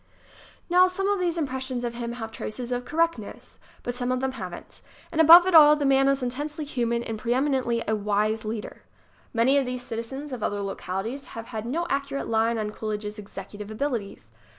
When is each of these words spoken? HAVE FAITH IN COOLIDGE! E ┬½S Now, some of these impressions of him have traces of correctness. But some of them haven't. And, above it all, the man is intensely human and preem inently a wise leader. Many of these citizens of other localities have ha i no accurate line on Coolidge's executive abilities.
HAVE 0.01 0.07
FAITH 0.07 0.23
IN 0.23 0.45
COOLIDGE! 0.49 0.55
E 0.57 0.63
┬½S 0.63 0.71
Now, 0.71 0.87
some 0.87 1.07
of 1.09 1.19
these 1.19 1.37
impressions 1.37 1.83
of 1.83 1.93
him 1.93 2.11
have 2.13 2.31
traces 2.31 2.71
of 2.71 2.85
correctness. 2.85 3.59
But 3.83 3.93
some 3.93 4.11
of 4.11 4.19
them 4.19 4.31
haven't. 4.31 4.81
And, 5.11 5.21
above 5.21 5.45
it 5.45 5.53
all, 5.53 5.75
the 5.75 5.85
man 5.85 6.07
is 6.07 6.23
intensely 6.23 6.65
human 6.65 7.03
and 7.03 7.21
preem 7.21 7.47
inently 7.47 7.83
a 7.87 7.95
wise 7.95 8.43
leader. 8.43 8.81
Many 9.31 9.59
of 9.59 9.67
these 9.67 9.83
citizens 9.83 10.33
of 10.33 10.41
other 10.41 10.63
localities 10.63 11.25
have 11.37 11.45
ha 11.49 11.57
i 11.59 11.61
no 11.67 11.85
accurate 11.91 12.27
line 12.27 12.57
on 12.57 12.71
Coolidge's 12.71 13.19
executive 13.19 13.69
abilities. 13.69 14.25